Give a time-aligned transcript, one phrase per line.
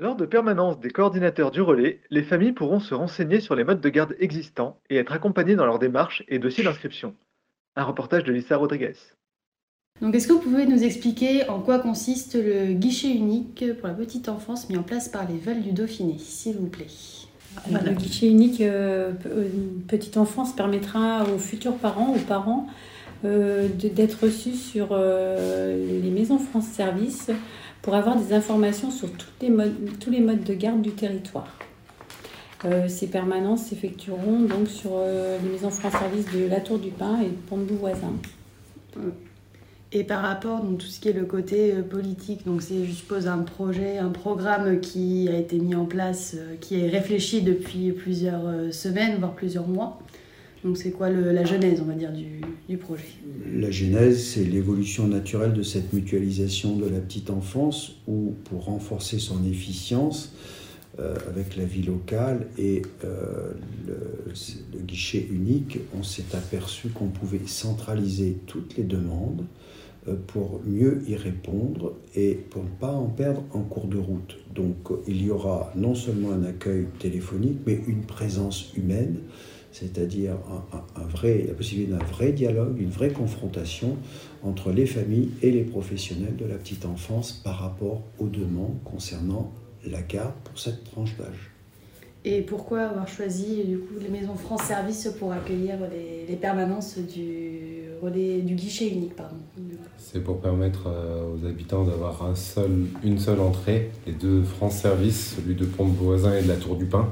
[0.00, 3.82] Lors de permanence des coordinateurs du relais, les familles pourront se renseigner sur les modes
[3.82, 7.14] de garde existants et être accompagnées dans leur démarche et dossier d'inscription.
[7.76, 8.94] Un reportage de Lisa Rodriguez.
[10.00, 13.94] Donc, est-ce que vous pouvez nous expliquer en quoi consiste le guichet unique pour la
[13.94, 16.86] petite enfance mis en place par les Vals du Dauphiné, s'il vous plaît?
[17.70, 19.48] Le guichet unique euh, euh,
[19.86, 22.68] petite enfance permettra aux futurs parents, aux parents,
[23.22, 27.30] euh, d'être reçus sur euh, les maisons France Service
[27.82, 31.58] pour avoir des informations sur tous les modes de garde du territoire.
[32.64, 34.92] Euh, ces permanences s'effectueront donc sur
[35.42, 38.12] les maisons France Service de La Tour du Pin et de Pont-de-Beauvoisin.
[39.92, 43.26] Et par rapport donc tout ce qui est le côté politique, donc c'est je suppose
[43.26, 48.72] un projet, un programme qui a été mis en place, qui est réfléchi depuis plusieurs
[48.72, 49.98] semaines, voire plusieurs mois.
[50.64, 53.04] Donc c'est quoi la genèse, on va dire, du, projet?
[53.54, 59.18] La genèse, c'est l'évolution naturelle de cette mutualisation de la petite enfance où, pour renforcer
[59.18, 60.34] son efficience
[60.98, 63.52] euh, avec la vie locale et euh,
[63.86, 64.32] le,
[64.74, 69.46] le guichet unique, on s'est aperçu qu'on pouvait centraliser toutes les demandes
[70.08, 74.36] euh, pour mieux y répondre et pour ne pas en perdre en cours de route.
[74.54, 79.20] Donc il y aura non seulement un accueil téléphonique, mais une présence humaine
[79.72, 83.96] c'est-à-dire un, un- un vrai, la possibilité d'un vrai dialogue, une vraie confrontation
[84.42, 89.52] entre les familles et les professionnels de la petite enfance par rapport aux demandes concernant
[89.86, 91.50] la garde pour cette tranche d'âge.
[92.22, 96.98] Et pourquoi avoir choisi du coup les maisons France Service pour accueillir les, les permanences
[96.98, 99.36] du relais du guichet unique, pardon?
[99.96, 102.70] C'est pour permettre euh, aux habitants d'avoir un seul,
[103.04, 106.84] une seule entrée, les deux France Service, celui de Pont-de-Beauvoisin et de la Tour du
[106.84, 107.08] Pin,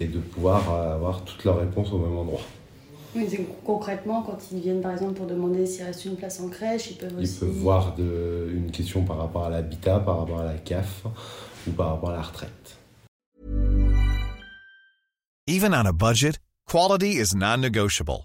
[0.00, 2.40] et de pouvoir euh, avoir toutes leurs réponses au même endroit.
[3.16, 3.28] Oui,
[3.64, 6.96] concrètement, quand ils viennent par exemple pour demander s'il reste une place en crèche, ils
[6.96, 7.38] peuvent Ils aussi.
[7.40, 11.04] peuvent voir de, une question par rapport à l'habitat, par rapport à la CAF
[11.68, 12.76] ou par rapport à la retraite.
[15.46, 18.24] Even on a budget, quality is non-negotiable.